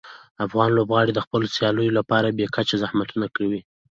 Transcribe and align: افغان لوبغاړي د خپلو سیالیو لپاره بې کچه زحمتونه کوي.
افغان 0.45 0.69
لوبغاړي 0.77 1.11
د 1.13 1.19
خپلو 1.25 1.45
سیالیو 1.55 1.95
لپاره 1.99 2.35
بې 2.37 2.45
کچه 2.55 2.75
زحمتونه 2.83 3.25
کوي. 3.37 3.61